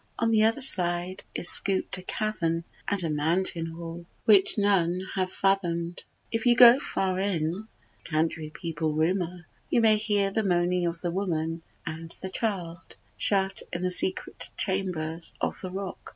On 0.17 0.31
the 0.31 0.45
other 0.45 0.61
side 0.61 1.23
Is 1.35 1.47
scooped 1.47 1.95
a 1.99 2.01
cavern 2.01 2.63
and 2.87 3.03
a 3.03 3.09
mountain 3.11 3.67
hall, 3.67 4.07
Which 4.25 4.57
none 4.57 5.03
have 5.13 5.29
fathom'd. 5.31 6.03
If 6.31 6.47
you 6.47 6.55
go 6.55 6.79
far 6.79 7.19
in 7.19 7.67
(The 8.03 8.09
country 8.09 8.49
people 8.49 8.93
rumour) 8.93 9.45
you 9.69 9.79
may 9.79 9.97
hear 9.97 10.31
The 10.31 10.43
moaning 10.43 10.87
of 10.87 11.01
the 11.01 11.11
woman 11.11 11.61
and 11.85 12.09
the 12.19 12.29
child, 12.31 12.95
Shut 13.15 13.61
in 13.71 13.83
the 13.83 13.91
secret 13.91 14.49
chambers 14.57 15.35
of 15.39 15.61
the 15.61 15.69
rock. 15.69 16.09